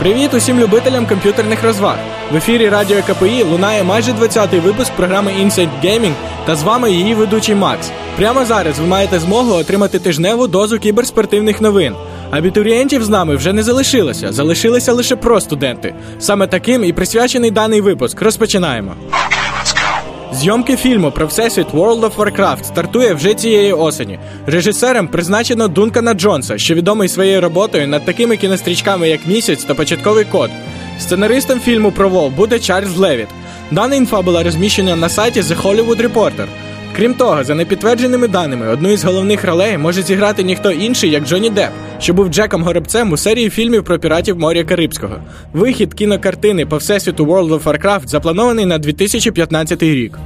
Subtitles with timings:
[0.00, 1.96] Привіт усім любителям комп'ютерних розваг.
[2.32, 6.12] В ефірі Радіо КПІ лунає майже 20-й випуск програми Inside Gaming
[6.46, 7.90] та з вами її ведучий Макс.
[8.16, 11.94] Прямо зараз ви маєте змогу отримати тижневу дозу кіберспортивних новин.
[12.30, 15.94] Абітурієнтів з нами вже не залишилося, залишилися лише про студенти.
[16.18, 18.22] Саме таким і присвячений даний випуск.
[18.22, 18.94] Розпочинаємо.
[20.32, 24.18] Зйомки фільму про всесвіт World of Warcraft стартує вже цієї осені.
[24.46, 30.24] Режисером призначено Дункана Джонса, що відомий своєю роботою над такими кінострічками, як місяць та початковий
[30.24, 30.50] код.
[30.98, 33.28] Сценаристом фільму про WoW буде Чарльз Левіт.
[33.70, 36.46] Дана інфа була розміщена на сайті The Hollywood Reporter.
[36.96, 41.50] Крім того, за непідтвердженими даними, одну із головних ролей може зіграти ніхто інший, як Джонні
[41.50, 45.16] Депп, що був Джеком Горобцем у серії фільмів про піратів моря Карибського.
[45.52, 50.18] Вихід кінокартини по всесвіту World of Warcraft запланований на 2015 рік.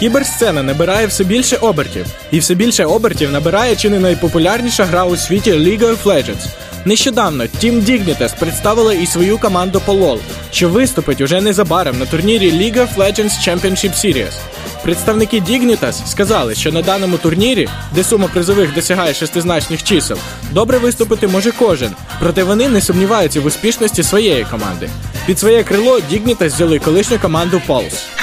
[0.00, 5.16] Кіберсцена набирає все більше обертів, і все більше обертів набирає чи не найпопулярніша гра у
[5.16, 6.46] світі League of Legends.
[6.84, 10.18] Нещодавно Team Dignitas представила і свою команду по LoL,
[10.50, 14.32] що виступить уже незабаром на турнірі League of Legends Championship Series.
[14.82, 20.18] Представники Dignitas сказали, що на даному турнірі, де сума призових досягає шестизначних чисел,
[20.52, 24.90] добре виступити може кожен, проте вони не сумніваються в успішності своєї команди.
[25.26, 28.21] Під своє крило Dignitas взяли колишню команду Pulse.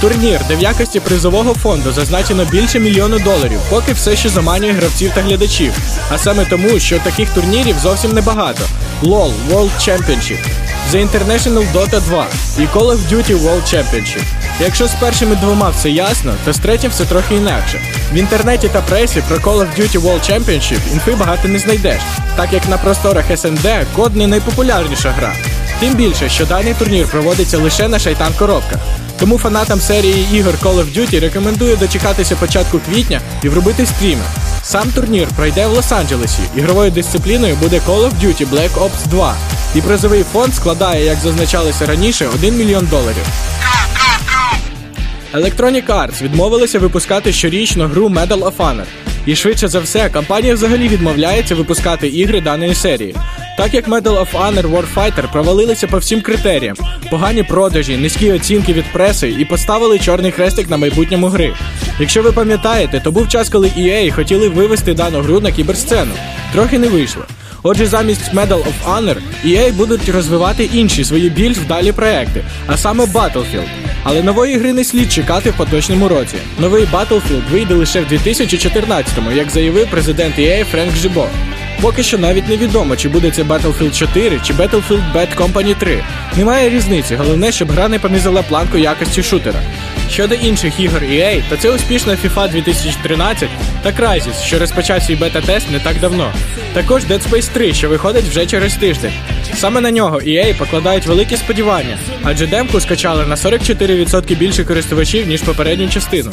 [0.00, 5.10] Турнір, де в якості призового фонду зазначено більше мільйону доларів, поки все ще заманює гравців
[5.14, 5.72] та глядачів.
[6.10, 8.62] А саме тому, що таких турнірів зовсім небагато:
[9.02, 10.38] LOL World Championship,
[10.92, 12.26] The International Dota 2
[12.58, 14.22] і Call of Duty World Championship.
[14.60, 17.80] Якщо з першими двома все ясно, то з третім все трохи інакше.
[18.12, 22.02] В інтернеті та пресі про Call of Duty World Championship інфи багато не знайдеш,
[22.36, 25.32] так як на просторах SND код не найпопулярніша гра.
[25.80, 28.80] Тим більше, що даний турнір проводиться лише на шайтан коробках.
[29.18, 34.22] Тому фанатам серії ігор Call of Duty рекомендую дочекатися початку квітня і вробити стріми.
[34.62, 36.40] Сам турнір пройде в Лос-Анджелесі.
[36.56, 39.36] Ігровою дисципліною буде Call of Duty Black Ops 2.
[39.74, 43.24] І призовий фонд складає, як зазначалося раніше, 1 мільйон доларів.
[45.34, 48.84] Electronic Arts відмовилися випускати щорічно гру Medal of Honor.
[49.26, 53.14] І швидше за все, компанія взагалі відмовляється випускати ігри даної серії.
[53.58, 56.76] Так як Medal of Honor Warfighter провалилися по всім критеріям,
[57.10, 61.54] погані продажі, низькі оцінки від преси і поставили чорний хрестик на майбутньому гри.
[62.00, 66.12] Якщо ви пам'ятаєте, то був час, коли EA хотіли вивести дану гру на кіберсцену.
[66.52, 67.24] Трохи не вийшло.
[67.62, 73.04] Отже, замість Medal of Honor EA будуть розвивати інші свої більш вдалі проекти, а саме
[73.04, 73.68] Battlefield.
[74.02, 76.36] Але нової гри не слід чекати в поточному році.
[76.58, 81.26] Новий Battlefield вийде лише в 2014-му, як заявив президент EA Френк Жибо.
[81.80, 86.04] Поки що навіть невідомо, чи буде це Battlefield 4 чи Battlefield Bad Company 3.
[86.36, 89.60] Немає різниці, головне, щоб гра не понизила планку якості шутера.
[90.10, 93.48] Щодо інших ігор EA, то це успішна FIFA 2013
[93.82, 96.32] та Crysis, що розпочав свій бета-тест не так давно.
[96.72, 99.12] Також Dead Space 3, що виходить вже через тиждень.
[99.54, 105.42] Саме на нього EA покладають великі сподівання, адже демку скачали на 44% більше користувачів, ніж
[105.42, 106.32] попередню частину.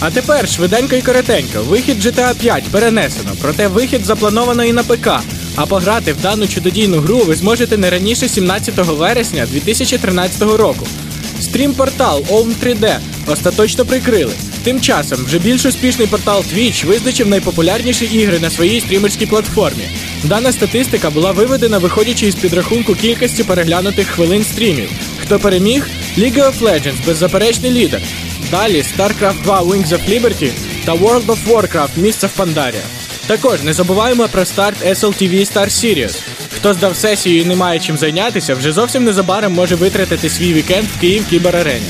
[0.00, 1.62] А тепер швиденько і коротенько.
[1.62, 5.08] Вихід GTA 5 перенесено, проте вихід заплановано і на ПК.
[5.56, 10.86] А пограти в дану чудодійну гру ви зможете не раніше 17 вересня 2013 року.
[11.40, 14.32] Стрім-портал Own 3D остаточно прикрили.
[14.64, 19.84] Тим часом вже більш успішний портал Twitch визначив найпопулярніші ігри на своїй стрімерській платформі.
[20.24, 24.90] Дана статистика була виведена, виходячи із підрахунку кількості переглянутих хвилин стрімів.
[25.22, 25.88] Хто переміг?
[26.18, 28.00] League of Legends, беззаперечний лідер.
[28.50, 30.50] Далі StarCraft 2 Wings of Liberty
[30.84, 32.82] та World of Warcraft Mists of Pandaria.
[33.26, 36.18] Також не забуваємо про старт SLTV Star Series.
[36.56, 40.88] Хто здав сесію і не має чим зайнятися, вже зовсім незабаром може витратити свій вікенд
[40.96, 41.86] в Київ Кіберарені.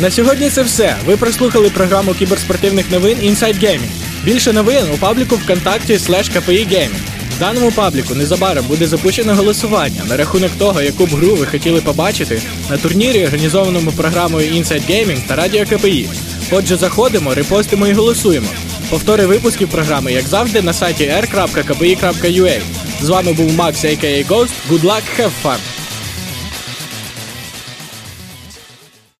[0.00, 0.96] На сьогодні це все.
[1.06, 3.90] Ви прослухали програму кіберспортивних новин Inside Gaming.
[4.24, 7.15] Більше новин у пабліку ВКонтакті Gaming.
[7.38, 12.42] Даному пабліку незабаром буде запущено голосування на рахунок того, яку б гру ви хотіли побачити
[12.70, 16.08] на турнірі, організованому програмою Inside Gaming та Радіо КПІ.
[16.50, 18.48] Отже, заходимо, репостимо і голосуємо.
[18.90, 22.60] Повтори випусків програми, як завжди, на сайті r.kpi.ua.
[23.00, 24.26] З вами був Макс, a.k.a.
[24.26, 24.52] Ghost.
[24.70, 25.75] Good luck, have fun!